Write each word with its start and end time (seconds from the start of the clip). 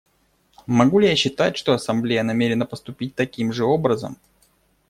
Могу 0.65 0.97
ли 0.97 1.07
я 1.09 1.15
считать, 1.15 1.55
что 1.55 1.73
Ассамблея 1.73 2.23
намерена 2.23 2.65
поступить 2.65 3.13
таким 3.13 3.53
же 3.53 3.65
образом? 3.65 4.17